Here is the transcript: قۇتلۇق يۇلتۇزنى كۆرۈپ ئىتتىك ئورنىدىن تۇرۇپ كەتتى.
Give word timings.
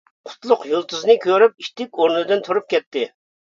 قۇتلۇق 0.27 0.63
يۇلتۇزنى 0.69 1.15
كۆرۈپ 1.25 1.61
ئىتتىك 1.65 2.01
ئورنىدىن 2.01 2.43
تۇرۇپ 2.49 2.73
كەتتى. 2.77 3.07